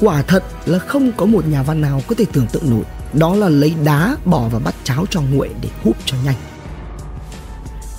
Quả 0.00 0.22
thật 0.22 0.44
là 0.66 0.78
không 0.78 1.12
có 1.16 1.26
một 1.26 1.46
nhà 1.46 1.62
văn 1.62 1.80
nào 1.80 2.02
có 2.06 2.14
thể 2.14 2.24
tưởng 2.32 2.46
tượng 2.52 2.70
nổi. 2.70 2.84
Đó 3.12 3.34
là 3.34 3.48
lấy 3.48 3.74
đá 3.84 4.16
bỏ 4.24 4.48
vào 4.48 4.60
bát 4.64 4.74
cháo 4.84 5.06
cho 5.10 5.20
nguội 5.20 5.48
để 5.62 5.68
húp 5.82 5.96
cho 6.04 6.16
nhanh. 6.24 6.36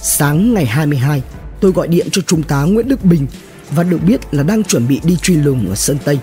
Sáng 0.01 0.53
ngày 0.53 0.65
22, 0.65 1.23
tôi 1.59 1.71
gọi 1.71 1.87
điện 1.87 2.07
cho 2.11 2.21
Trung 2.21 2.43
tá 2.43 2.63
Nguyễn 2.63 2.89
Đức 2.89 3.05
Bình 3.05 3.27
và 3.71 3.83
được 3.83 4.03
biết 4.03 4.21
là 4.31 4.43
đang 4.43 4.63
chuẩn 4.63 4.87
bị 4.87 5.01
đi 5.03 5.17
truy 5.21 5.35
lùng 5.35 5.69
ở 5.69 5.75
Sơn 5.75 5.97
Tây. 6.05 6.19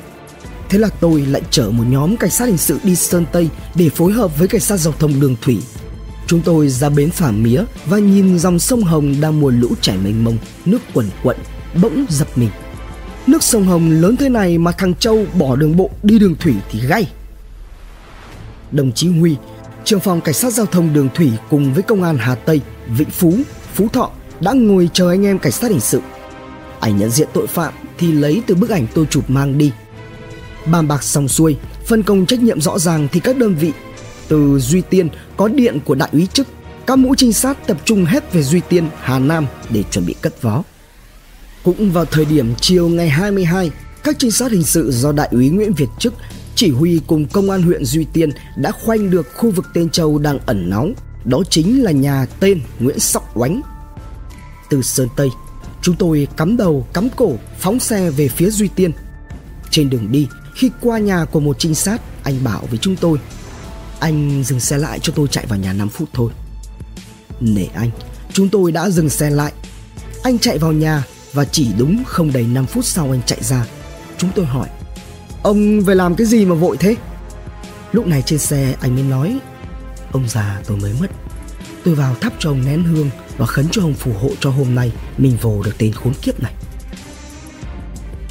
Thế 0.72 0.78
là 0.78 0.88
tôi 1.00 1.20
lại 1.20 1.42
chở 1.50 1.70
một 1.70 1.84
nhóm 1.88 2.16
cảnh 2.16 2.30
sát 2.30 2.46
hình 2.46 2.58
sự 2.58 2.78
đi 2.84 2.96
Sơn 2.96 3.24
Tây 3.32 3.48
để 3.74 3.88
phối 3.88 4.12
hợp 4.12 4.38
với 4.38 4.48
cảnh 4.48 4.60
sát 4.60 4.76
giao 4.76 4.94
thông 4.98 5.20
đường 5.20 5.36
thủy. 5.42 5.58
Chúng 6.26 6.40
tôi 6.40 6.68
ra 6.68 6.88
bến 6.88 7.10
phả 7.10 7.30
mía 7.30 7.64
và 7.86 7.98
nhìn 7.98 8.38
dòng 8.38 8.58
sông 8.58 8.82
Hồng 8.82 9.14
đang 9.20 9.40
mùa 9.40 9.50
lũ 9.50 9.68
chảy 9.80 9.96
mênh 9.96 10.24
mông, 10.24 10.38
nước 10.64 10.78
quần 10.94 11.06
quận, 11.22 11.36
bỗng 11.82 12.04
dập 12.08 12.28
mình. 12.38 12.48
Nước 13.26 13.42
sông 13.42 13.64
Hồng 13.64 13.90
lớn 13.90 14.16
thế 14.16 14.28
này 14.28 14.58
mà 14.58 14.72
thằng 14.72 14.94
Châu 14.94 15.26
bỏ 15.38 15.56
đường 15.56 15.76
bộ 15.76 15.90
đi 16.02 16.18
đường 16.18 16.34
thủy 16.40 16.54
thì 16.70 16.80
gay. 16.86 17.12
Đồng 18.70 18.92
chí 18.92 19.08
Huy, 19.08 19.36
trưởng 19.84 20.00
phòng 20.00 20.20
cảnh 20.20 20.34
sát 20.34 20.52
giao 20.52 20.66
thông 20.66 20.92
đường 20.92 21.08
thủy 21.14 21.30
cùng 21.50 21.74
với 21.74 21.82
công 21.82 22.02
an 22.02 22.16
Hà 22.18 22.34
Tây, 22.34 22.60
Vĩnh 22.88 23.10
Phú, 23.10 23.34
Phú 23.74 23.88
Thọ 23.92 24.10
đã 24.40 24.52
ngồi 24.52 24.90
chờ 24.92 25.10
anh 25.10 25.26
em 25.26 25.38
cảnh 25.38 25.52
sát 25.52 25.70
hình 25.70 25.80
sự. 25.80 26.00
Ảnh 26.80 26.98
nhận 26.98 27.10
diện 27.10 27.28
tội 27.32 27.46
phạm 27.46 27.74
thì 27.98 28.12
lấy 28.12 28.42
từ 28.46 28.54
bức 28.54 28.70
ảnh 28.70 28.86
tôi 28.94 29.06
chụp 29.10 29.30
mang 29.30 29.58
đi 29.58 29.72
Bàn 30.66 30.88
bạc 30.88 31.02
xong 31.02 31.28
xuôi, 31.28 31.56
phân 31.86 32.02
công 32.02 32.26
trách 32.26 32.40
nhiệm 32.40 32.60
rõ 32.60 32.78
ràng 32.78 33.08
thì 33.12 33.20
các 33.20 33.36
đơn 33.36 33.54
vị 33.54 33.72
từ 34.28 34.58
Duy 34.58 34.82
Tiên 34.90 35.08
có 35.36 35.48
điện 35.48 35.80
của 35.84 35.94
đại 35.94 36.08
úy 36.12 36.26
chức, 36.32 36.46
các 36.86 36.98
mũi 36.98 37.16
trinh 37.18 37.32
sát 37.32 37.66
tập 37.66 37.76
trung 37.84 38.04
hết 38.04 38.32
về 38.32 38.42
Duy 38.42 38.60
Tiên, 38.68 38.88
Hà 39.00 39.18
Nam 39.18 39.46
để 39.70 39.82
chuẩn 39.90 40.06
bị 40.06 40.14
cất 40.20 40.42
vó. 40.42 40.62
Cũng 41.62 41.92
vào 41.92 42.04
thời 42.04 42.24
điểm 42.24 42.54
chiều 42.60 42.88
ngày 42.88 43.08
22, 43.08 43.70
các 44.04 44.16
trinh 44.18 44.30
sát 44.30 44.52
hình 44.52 44.64
sự 44.64 44.90
do 44.92 45.12
đại 45.12 45.28
úy 45.32 45.48
Nguyễn 45.48 45.72
Việt 45.72 45.88
Chức 45.98 46.14
chỉ 46.54 46.70
huy 46.70 47.00
cùng 47.06 47.26
công 47.26 47.50
an 47.50 47.62
huyện 47.62 47.84
Duy 47.84 48.06
Tiên 48.12 48.30
đã 48.56 48.72
khoanh 48.72 49.10
được 49.10 49.26
khu 49.34 49.50
vực 49.50 49.66
tên 49.74 49.90
Châu 49.90 50.18
đang 50.18 50.38
ẩn 50.46 50.70
náu, 50.70 50.88
đó 51.24 51.42
chính 51.50 51.84
là 51.84 51.90
nhà 51.90 52.26
tên 52.40 52.60
Nguyễn 52.80 52.98
Sóc 52.98 53.30
Oánh. 53.34 53.60
Từ 54.70 54.82
Sơn 54.82 55.08
Tây, 55.16 55.28
chúng 55.82 55.96
tôi 55.96 56.28
cắm 56.36 56.56
đầu 56.56 56.86
cắm 56.92 57.08
cổ 57.16 57.32
phóng 57.58 57.80
xe 57.80 58.10
về 58.10 58.28
phía 58.28 58.50
Duy 58.50 58.68
Tiên. 58.68 58.90
Trên 59.70 59.90
đường 59.90 60.12
đi, 60.12 60.28
khi 60.54 60.70
qua 60.80 60.98
nhà 60.98 61.24
của 61.24 61.40
một 61.40 61.56
trinh 61.58 61.74
sát, 61.74 62.00
anh 62.22 62.44
bảo 62.44 62.66
với 62.70 62.78
chúng 62.78 62.96
tôi 62.96 63.18
Anh 64.00 64.44
dừng 64.44 64.60
xe 64.60 64.78
lại 64.78 64.98
cho 64.98 65.12
tôi 65.16 65.28
chạy 65.28 65.46
vào 65.46 65.58
nhà 65.58 65.72
5 65.72 65.88
phút 65.88 66.08
thôi. 66.12 66.32
Nể 67.40 67.66
anh, 67.74 67.90
chúng 68.32 68.48
tôi 68.48 68.72
đã 68.72 68.90
dừng 68.90 69.08
xe 69.08 69.30
lại. 69.30 69.52
Anh 70.22 70.38
chạy 70.38 70.58
vào 70.58 70.72
nhà 70.72 71.04
và 71.32 71.44
chỉ 71.44 71.68
đúng 71.78 72.04
không 72.04 72.32
đầy 72.32 72.44
5 72.44 72.66
phút 72.66 72.84
sau 72.84 73.14
anh 73.14 73.20
chạy 73.26 73.42
ra. 73.42 73.66
Chúng 74.18 74.30
tôi 74.34 74.44
hỏi 74.44 74.68
Ông 75.42 75.80
về 75.80 75.94
làm 75.94 76.14
cái 76.14 76.26
gì 76.26 76.44
mà 76.44 76.54
vội 76.54 76.76
thế? 76.76 76.96
Lúc 77.92 78.06
này 78.06 78.22
trên 78.22 78.38
xe 78.38 78.74
anh 78.80 78.94
mới 78.94 79.04
nói 79.04 79.38
Ông 80.12 80.28
già 80.28 80.60
tôi 80.66 80.76
mới 80.76 80.92
mất. 81.00 81.10
Tôi 81.84 81.94
vào 81.94 82.14
thắp 82.20 82.32
cho 82.38 82.50
ông 82.50 82.64
nén 82.64 82.84
hương 82.84 83.10
Và 83.36 83.46
khấn 83.46 83.66
cho 83.70 83.82
ông 83.82 83.94
phù 83.94 84.12
hộ 84.12 84.30
cho 84.40 84.50
hôm 84.50 84.74
nay 84.74 84.92
Mình 85.18 85.36
vồ 85.40 85.62
được 85.62 85.74
tên 85.78 85.92
khốn 85.92 86.14
kiếp 86.22 86.42
này. 86.42 86.52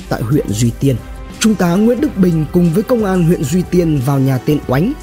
Tại 0.10 0.22
huyện 0.22 0.50
Duy 0.50 0.72
Tiên 0.80 0.96
Trung 1.42 1.56
tá 1.56 1.76
Nguyễn 1.76 2.02
Đức 2.02 2.18
Bình 2.18 2.46
cùng 2.52 2.74
với 2.74 2.84
công 2.84 3.06
an 3.06 3.24
huyện 3.24 3.44
Duy 3.44 3.64
Tiên 3.72 4.02
vào 4.06 4.20
nhà 4.20 4.38
tên 4.38 4.60
Oánh. 4.68 4.94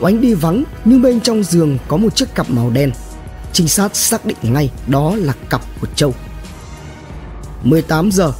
Oánh 0.00 0.20
đi 0.20 0.34
vắng 0.34 0.64
nhưng 0.84 1.02
bên 1.02 1.20
trong 1.20 1.42
giường 1.42 1.78
có 1.88 1.96
một 1.96 2.16
chiếc 2.16 2.34
cặp 2.34 2.50
màu 2.50 2.70
đen. 2.70 2.90
Trinh 3.52 3.68
sát 3.68 3.96
xác 3.96 4.26
định 4.26 4.36
ngay 4.42 4.70
đó 4.86 5.16
là 5.16 5.32
cặp 5.50 5.60
của 5.80 5.86
Châu. 5.94 6.14
18 7.62 8.10
giờ, 8.10 8.32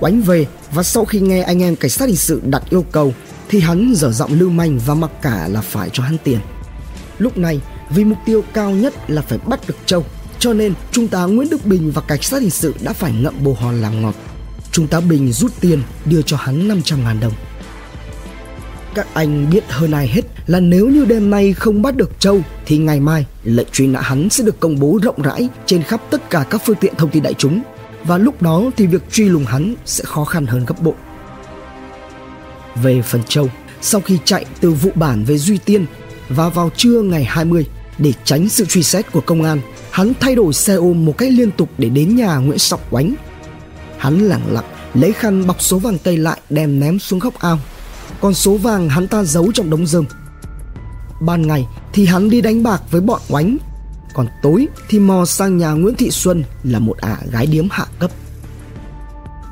Oánh 0.00 0.22
về 0.22 0.46
và 0.72 0.82
sau 0.82 1.04
khi 1.04 1.20
nghe 1.20 1.42
anh 1.42 1.62
em 1.62 1.76
cảnh 1.76 1.90
sát 1.90 2.06
hình 2.06 2.16
sự 2.16 2.42
đặt 2.44 2.62
yêu 2.70 2.84
cầu 2.92 3.14
thì 3.48 3.60
hắn 3.60 3.94
dở 3.96 4.12
giọng 4.12 4.38
lưu 4.38 4.50
manh 4.50 4.78
và 4.86 4.94
mặc 4.94 5.10
cả 5.22 5.48
là 5.48 5.60
phải 5.60 5.90
cho 5.92 6.02
hắn 6.02 6.16
tiền. 6.24 6.40
Lúc 7.18 7.38
này, 7.38 7.60
vì 7.90 8.04
mục 8.04 8.18
tiêu 8.26 8.44
cao 8.54 8.70
nhất 8.70 8.94
là 9.10 9.22
phải 9.22 9.38
bắt 9.46 9.60
được 9.68 9.76
Châu, 9.86 10.04
cho 10.38 10.52
nên 10.52 10.74
Trung 10.90 11.08
tá 11.08 11.24
Nguyễn 11.24 11.50
Đức 11.50 11.66
Bình 11.66 11.92
và 11.94 12.02
cảnh 12.02 12.22
sát 12.22 12.42
hình 12.42 12.50
sự 12.50 12.74
đã 12.80 12.92
phải 12.92 13.12
ngậm 13.12 13.34
bồ 13.44 13.52
hòn 13.52 13.80
làm 13.80 14.02
ngọt. 14.02 14.14
Trung 14.74 14.86
tá 14.86 15.00
Bình 15.00 15.32
rút 15.32 15.52
tiền 15.60 15.82
đưa 16.04 16.22
cho 16.22 16.36
hắn 16.36 16.68
500 16.68 17.04
ngàn 17.04 17.20
đồng. 17.20 17.32
Các 18.94 19.06
anh 19.14 19.50
biết 19.50 19.64
hơn 19.68 19.90
ai 19.90 20.08
hết 20.08 20.22
là 20.46 20.60
nếu 20.60 20.88
như 20.88 21.04
đêm 21.04 21.30
nay 21.30 21.52
không 21.52 21.82
bắt 21.82 21.96
được 21.96 22.20
Châu 22.20 22.40
thì 22.66 22.78
ngày 22.78 23.00
mai 23.00 23.26
lệnh 23.44 23.66
truy 23.72 23.86
nã 23.86 24.00
hắn 24.00 24.30
sẽ 24.30 24.44
được 24.44 24.60
công 24.60 24.80
bố 24.80 24.98
rộng 25.02 25.22
rãi 25.22 25.48
trên 25.66 25.82
khắp 25.82 26.00
tất 26.10 26.30
cả 26.30 26.46
các 26.50 26.62
phương 26.64 26.76
tiện 26.80 26.94
thông 26.94 27.10
tin 27.10 27.22
đại 27.22 27.34
chúng 27.34 27.62
và 28.04 28.18
lúc 28.18 28.42
đó 28.42 28.62
thì 28.76 28.86
việc 28.86 29.12
truy 29.12 29.24
lùng 29.24 29.44
hắn 29.44 29.74
sẽ 29.84 30.04
khó 30.04 30.24
khăn 30.24 30.46
hơn 30.46 30.64
gấp 30.66 30.82
bội. 30.82 30.94
Về 32.82 33.02
phần 33.02 33.20
Châu, 33.28 33.50
sau 33.80 34.00
khi 34.00 34.18
chạy 34.24 34.44
từ 34.60 34.70
vụ 34.70 34.90
bản 34.94 35.24
về 35.24 35.38
Duy 35.38 35.58
Tiên 35.58 35.86
và 36.28 36.48
vào 36.48 36.70
trưa 36.76 37.02
ngày 37.02 37.24
20 37.24 37.66
để 37.98 38.12
tránh 38.24 38.48
sự 38.48 38.64
truy 38.64 38.82
xét 38.82 39.12
của 39.12 39.20
công 39.20 39.42
an, 39.42 39.60
hắn 39.90 40.12
thay 40.20 40.34
đổi 40.34 40.52
xe 40.52 40.74
ôm 40.74 41.04
một 41.04 41.18
cách 41.18 41.32
liên 41.32 41.50
tục 41.50 41.68
để 41.78 41.88
đến 41.88 42.16
nhà 42.16 42.36
Nguyễn 42.36 42.58
Sọc 42.58 42.92
Oánh. 42.92 43.14
Hắn 44.04 44.18
lẳng 44.18 44.52
lặng 44.52 44.64
lấy 44.94 45.12
khăn 45.12 45.46
bọc 45.46 45.62
số 45.62 45.78
vàng 45.78 45.98
tây 45.98 46.16
lại 46.16 46.40
đem 46.50 46.80
ném 46.80 46.98
xuống 46.98 47.18
góc 47.18 47.34
ao. 47.38 47.58
Còn 48.20 48.34
số 48.34 48.56
vàng 48.56 48.88
hắn 48.88 49.08
ta 49.08 49.24
giấu 49.24 49.52
trong 49.54 49.70
đống 49.70 49.86
rơm. 49.86 50.04
Ban 51.20 51.46
ngày 51.46 51.66
thì 51.92 52.06
hắn 52.06 52.30
đi 52.30 52.40
đánh 52.40 52.62
bạc 52.62 52.82
với 52.90 53.00
bọn 53.00 53.20
oánh 53.28 53.56
còn 54.14 54.26
tối 54.42 54.68
thì 54.88 54.98
mò 54.98 55.24
sang 55.24 55.58
nhà 55.58 55.70
Nguyễn 55.70 55.94
Thị 55.94 56.10
Xuân 56.10 56.44
là 56.62 56.78
một 56.78 56.96
ả 56.96 57.18
gái 57.30 57.46
điếm 57.46 57.68
hạ 57.70 57.86
cấp. 57.98 58.10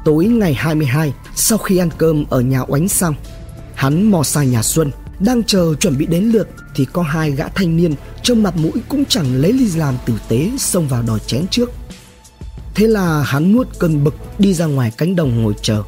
Tối 0.04 0.26
ngày 0.26 0.54
22, 0.54 1.12
sau 1.34 1.58
khi 1.58 1.78
ăn 1.78 1.88
cơm 1.98 2.24
ở 2.30 2.40
nhà 2.40 2.60
oánh 2.68 2.88
xong, 2.88 3.14
hắn 3.74 4.10
mò 4.10 4.22
sang 4.22 4.50
nhà 4.50 4.62
Xuân, 4.62 4.90
đang 5.20 5.42
chờ 5.44 5.74
chuẩn 5.80 5.98
bị 5.98 6.06
đến 6.06 6.24
lượt 6.24 6.48
thì 6.74 6.86
có 6.92 7.02
hai 7.02 7.30
gã 7.30 7.48
thanh 7.48 7.76
niên 7.76 7.94
trông 8.22 8.42
mặt 8.42 8.56
mũi 8.56 8.82
cũng 8.88 9.04
chẳng 9.04 9.34
lấy 9.34 9.52
ly 9.52 9.70
làm 9.76 9.94
tử 10.06 10.14
tế 10.28 10.50
xông 10.58 10.88
vào 10.88 11.02
đòi 11.02 11.18
chén 11.26 11.46
trước. 11.50 11.70
Thế 12.74 12.86
là 12.86 13.22
hắn 13.22 13.52
nuốt 13.52 13.68
cơn 13.78 14.04
bực 14.04 14.14
đi 14.38 14.54
ra 14.54 14.66
ngoài 14.66 14.92
cánh 14.98 15.16
đồng 15.16 15.42
ngồi 15.42 15.54
chờ. 15.62 15.82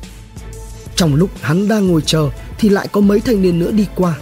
Trong 0.97 1.15
lúc 1.15 1.31
hắn 1.41 1.69
đang 1.69 1.89
ngồi 1.89 2.03
chờ 2.07 2.31
thì 2.59 2.69
lại 2.69 2.89
có 2.93 3.01
mấy 3.01 3.21
thanh 3.21 3.43
niên 3.43 3.59
nữa 3.59 3.71
đi 3.71 3.87
qua. 3.95 4.15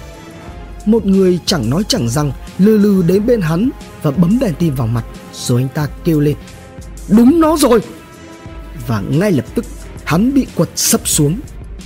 Một 0.87 1.07
người 1.07 1.38
chẳng 1.47 1.71
nói 1.71 1.83
chẳng 1.88 2.09
rằng 2.09 2.33
lừ 2.59 2.78
lừ 2.78 3.02
đến 3.02 3.26
bên 3.26 3.40
hắn 3.40 3.71
và 4.02 4.11
bấm 4.11 4.38
đèn 4.38 4.54
tin 4.59 4.75
vào 4.75 4.87
mặt, 4.87 5.04
rồi 5.35 5.61
anh 5.62 5.69
ta 5.75 5.88
kêu 6.04 6.21
lên, 6.21 6.37
đúng 7.09 7.40
nó 7.40 7.57
rồi 7.57 7.81
và 8.87 9.02
ngay 9.11 9.33
lập 9.33 9.45
tức 9.54 9.64
hắn 10.04 10.35
bị 10.35 10.47
quật 10.54 10.69
sấp 10.76 11.09
xuống 11.09 11.40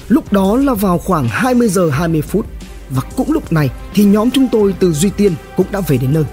lúc 0.09 0.33
đó 0.33 0.57
là 0.57 0.75
vào 0.75 0.99
khoảng 0.99 1.29
20 1.29 1.69
giờ 1.69 1.91
20 1.91 2.23
phút 2.23 2.47
và 2.91 3.03
cũng 3.17 3.33
lúc 3.33 3.53
này 3.53 3.71
thì 3.95 4.05
nhóm 4.05 4.31
chúng 4.31 4.49
tôi 4.53 4.75
từ 4.81 4.93
Duy 4.93 5.11
Tiên 5.11 5.33
cũng 5.57 5.67
đã 5.73 5.81
về 5.81 5.97
đến 5.97 6.13
nơi 6.13 6.25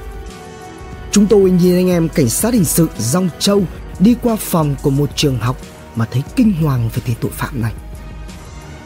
chúng 1.11 1.25
tôi 1.27 1.51
nhìn 1.51 1.75
anh 1.75 1.89
em 1.89 2.09
cảnh 2.09 2.29
sát 2.29 2.53
hình 2.53 2.65
sự 2.65 2.87
Dòng 2.97 3.29
Châu 3.39 3.63
đi 4.03 4.15
qua 4.21 4.35
phòng 4.39 4.75
của 4.81 4.89
một 4.89 5.09
trường 5.15 5.39
học 5.39 5.57
mà 5.95 6.05
thấy 6.05 6.23
kinh 6.35 6.53
hoàng 6.61 6.89
về 6.93 7.01
tên 7.05 7.15
tội 7.21 7.31
phạm 7.31 7.61
này. 7.61 7.73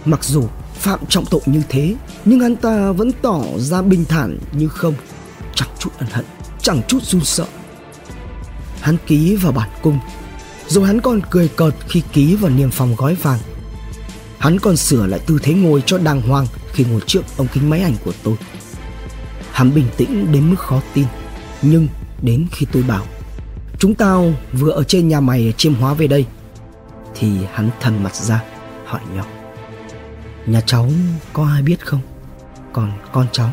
Mặc 0.06 0.24
dù 0.24 0.48
phạm 0.74 1.00
trọng 1.10 1.26
tội 1.26 1.42
như 1.46 1.62
thế, 1.70 1.96
nhưng 2.26 2.40
hắn 2.40 2.56
ta 2.56 2.92
vẫn 2.92 3.12
tỏ 3.22 3.42
ra 3.58 3.82
bình 3.82 4.06
thản 4.06 4.38
như 4.52 4.68
không, 4.68 4.94
chẳng 5.56 5.70
chút 5.80 5.90
ân 5.98 6.10
hận, 6.12 6.26
chẳng 6.62 6.82
chút 6.88 7.04
run 7.04 7.24
sợ. 7.24 7.46
Hắn 8.82 8.98
ký 9.08 9.36
vào 9.36 9.52
bản 9.52 9.70
cung, 9.82 10.00
rồi 10.68 10.88
hắn 10.88 11.02
còn 11.02 11.22
cười 11.30 11.48
cợt 11.48 11.74
khi 11.90 12.02
ký 12.14 12.36
vào 12.36 12.52
niềm 12.52 12.72
phòng 12.72 12.96
gói 12.98 13.16
vàng. 13.16 13.40
Hắn 14.40 14.60
còn 14.60 14.78
sửa 14.78 15.08
lại 15.08 15.20
tư 15.28 15.40
thế 15.44 15.54
ngồi 15.54 15.84
cho 15.86 15.98
đàng 15.98 16.22
hoàng 16.22 16.48
khi 16.74 16.86
ngồi 16.86 17.02
trước 17.08 17.22
ống 17.38 17.48
kính 17.54 17.70
máy 17.70 17.82
ảnh 17.82 17.96
của 18.06 18.14
tôi. 18.24 18.36
Hắn 19.52 19.74
bình 19.74 19.88
tĩnh 19.98 20.32
đến 20.32 20.50
mức 20.50 20.60
khó 20.60 20.82
tin, 20.94 21.06
nhưng 21.62 21.88
đến 22.22 22.48
khi 22.52 22.66
tôi 22.72 22.84
bảo 22.84 23.06
chúng 23.80 23.96
tao 23.96 24.34
vừa 24.54 24.72
ở 24.72 24.84
trên 24.84 25.08
nhà 25.08 25.20
mày 25.20 25.54
chiêm 25.58 25.74
hóa 25.74 25.94
về 25.94 26.08
đây. 26.08 26.26
Thì 27.16 27.38
hắn 27.54 27.70
thần 27.80 28.04
mặt 28.04 28.16
ra, 28.16 28.44
hỏi 28.86 29.02
nhỏ. 29.16 29.26
Nhà 30.46 30.62
cháu 30.62 30.90
có 31.34 31.48
ai 31.48 31.62
biết 31.62 31.86
không? 31.86 32.00
Còn 32.74 32.92
con 33.12 33.28
cháu, 33.32 33.52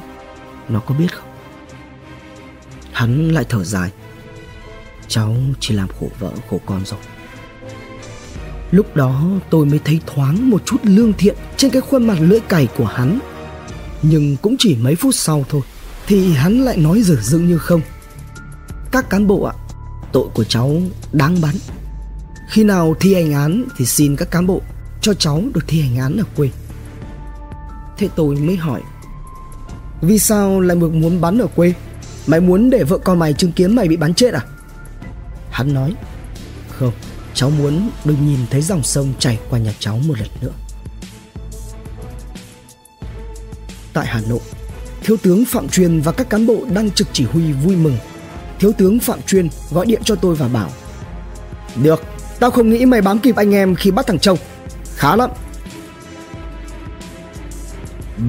nó 0.69 0.81
có 0.81 0.95
biết 0.95 1.15
không? 1.15 1.29
Hắn 2.93 3.29
lại 3.29 3.45
thở 3.49 3.65
dài. 3.65 3.91
Cháu 5.09 5.37
chỉ 5.61 5.75
làm 5.75 5.89
khổ 6.01 6.09
vợ, 6.19 6.31
khổ 6.51 6.61
con 6.67 6.85
rồi. 6.85 7.01
Lúc 8.71 8.97
đó 8.97 9.25
tôi 9.51 9.67
mới 9.67 9.81
thấy 9.85 10.01
thoáng 10.07 10.51
một 10.51 10.63
chút 10.65 10.77
lương 10.83 11.13
thiện 11.13 11.37
trên 11.57 11.71
cái 11.71 11.83
khuôn 11.83 12.07
mặt 12.07 12.19
lưỡi 12.21 12.41
cày 12.41 12.69
của 12.77 12.85
hắn. 12.85 13.19
Nhưng 14.03 14.37
cũng 14.37 14.57
chỉ 14.59 14.77
mấy 14.77 14.95
phút 14.95 15.15
sau 15.15 15.45
thôi, 15.49 15.61
Thì 16.07 16.33
hắn 16.33 16.61
lại 16.61 16.77
nói 16.77 17.03
dở 17.03 17.17
dưng 17.23 17.47
như 17.47 17.59
không. 17.59 17.81
Các 18.93 19.11
cán 19.11 19.27
bộ 19.27 19.45
ạ 19.45 19.55
Tội 20.15 20.29
của 20.35 20.45
cháu 20.45 20.77
đáng 21.13 21.41
bắn 21.41 21.55
Khi 22.49 22.65
nào 22.65 22.95
thi 23.01 23.15
hành 23.15 23.33
án 23.33 23.65
thì 23.77 23.87
xin 23.87 24.17
các 24.17 24.31
cán 24.31 24.47
bộ 24.47 24.61
Cho 25.01 25.15
cháu 25.15 25.43
được 25.55 25.65
thi 25.67 25.81
hành 25.81 25.99
án 25.99 26.17
ở 26.17 26.25
quê. 26.37 26.51
Thế 27.99 28.09
tôi 28.17 28.37
mới 28.37 28.57
hỏi, 28.57 28.81
Vì 30.01 30.19
sao 30.19 30.61
lại 30.61 30.77
được 30.77 30.93
muốn 30.95 31.21
bắn 31.21 31.39
ở 31.39 31.47
quê? 31.47 31.75
Mày 32.27 32.41
muốn 32.41 32.71
để 32.71 32.85
vợ 32.85 32.99
con 32.99 33.19
mày 33.19 33.33
chứng 33.33 33.53
kiến 33.53 33.75
mày 33.75 33.89
bị 33.89 33.97
bắn 33.97 34.15
chết 34.15 34.35
à? 34.35 34.41
Hắn 35.51 35.75
nói, 35.75 35.95
Không, 36.69 36.93
Cháu 37.35 37.51
muốn 37.51 37.91
được 38.05 38.17
nhìn 38.23 38.39
thấy 38.51 38.63
dòng 38.63 38.83
sông 38.83 39.13
chảy 39.19 39.39
qua 39.51 39.59
nhà 39.59 39.75
cháu 39.79 39.99
một 39.99 40.19
lần 40.19 40.29
nữa. 40.41 40.53
Tại 43.93 44.07
Hà 44.07 44.21
Nội, 44.29 44.41
Thiếu 45.03 45.17
tướng 45.23 45.45
Phạm 45.45 45.69
Truyền 45.69 46.01
và 46.01 46.13
các 46.13 46.31
cán 46.31 46.47
bộ 46.47 46.67
đang 46.75 46.91
trực 46.91 47.09
chỉ 47.13 47.25
huy 47.25 47.53
vui 47.53 47.77
mừng. 47.77 47.97
Thiếu 48.59 48.73
tướng 48.73 48.99
Phạm 48.99 49.23
chuyên 49.23 49.49
gọi 49.71 49.87
điện 49.87 50.03
cho 50.05 50.15
tôi 50.15 50.35
và 50.35 50.49
bảo 50.49 50.71
Được 51.83 52.03
Tao 52.41 52.51
không 52.51 52.71
nghĩ 52.71 52.87
mày 52.87 53.01
bám 53.01 53.19
kịp 53.19 53.37
anh 53.37 53.55
em 53.55 53.75
khi 53.75 53.91
bắt 53.91 54.07
thằng 54.07 54.19
Châu 54.19 54.39
Khá 54.97 55.17
lắm 55.17 55.31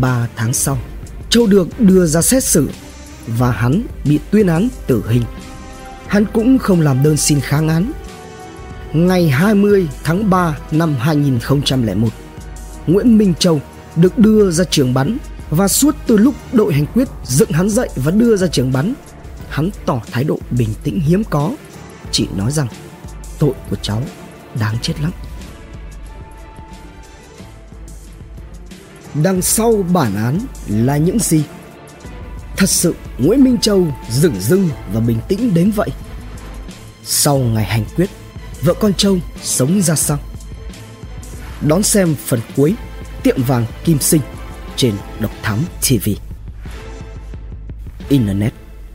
Ba 0.02 0.28
tháng 0.36 0.54
sau 0.54 0.78
Châu 1.30 1.48
được 1.48 1.80
đưa 1.80 2.06
ra 2.06 2.22
xét 2.22 2.44
xử 2.44 2.70
và 3.28 3.52
hắn 3.52 3.82
bị 4.04 4.20
tuyên 4.32 4.48
án 4.48 4.68
tử 4.88 5.04
hình. 5.10 5.24
Hắn 6.08 6.26
cũng 6.34 6.58
không 6.58 6.82
làm 6.82 7.04
đơn 7.04 7.18
xin 7.18 7.40
kháng 7.40 7.70
án. 7.70 7.92
Ngày 8.94 9.30
20 9.30 9.88
tháng 10.04 10.30
3 10.30 10.58
năm 10.72 10.96
2001, 11.00 12.08
Nguyễn 12.88 13.18
Minh 13.18 13.34
Châu 13.40 13.62
được 13.96 14.18
đưa 14.18 14.52
ra 14.52 14.64
trường 14.64 14.94
bắn 14.94 15.18
và 15.50 15.68
suốt 15.68 15.96
từ 16.08 16.18
lúc 16.18 16.36
đội 16.54 16.74
hành 16.74 16.86
quyết 16.86 17.08
dựng 17.24 17.52
hắn 17.52 17.70
dậy 17.70 17.90
và 17.96 18.12
đưa 18.12 18.36
ra 18.36 18.48
trường 18.48 18.74
bắn, 18.74 18.94
hắn 19.50 19.70
tỏ 19.86 20.02
thái 20.12 20.24
độ 20.24 20.40
bình 20.52 20.70
tĩnh 20.84 21.00
hiếm 21.00 21.24
có, 21.30 21.52
chỉ 22.12 22.28
nói 22.36 22.52
rằng 22.52 22.68
tội 23.40 23.54
của 23.70 23.76
cháu 23.76 24.02
đáng 24.60 24.78
chết 24.82 24.94
lắm. 25.02 25.12
Đằng 29.24 29.42
sau 29.42 29.86
bản 29.94 30.16
án 30.16 30.40
là 30.68 30.98
những 30.98 31.20
gì? 31.20 31.44
Thật 32.58 32.70
sự 32.70 32.96
Nguyễn 33.18 33.44
Minh 33.44 33.58
Châu 33.58 33.88
dửng 34.10 34.40
dưng 34.40 34.70
và 34.94 35.00
bình 35.00 35.20
tĩnh 35.28 35.54
đến 35.54 35.72
vậy. 35.72 35.90
Sau 37.04 37.38
ngày 37.38 37.66
hành 37.66 37.86
quyết 37.96 38.10
Vợ 38.62 38.74
con 38.80 38.94
Châu 38.94 39.18
sống 39.42 39.82
ra 39.82 39.96
sao? 39.96 40.20
Đón 41.62 41.84
xem 41.84 42.16
phần 42.26 42.40
cuối 42.56 42.76
Tiệm 43.24 43.44
vàng 43.44 43.66
Kim 43.84 44.00
Sinh 44.00 44.22
Trên 44.76 44.96
Độc 45.20 45.32
Thám 45.44 45.60
TV 45.82 46.10
Internet. 48.10 48.65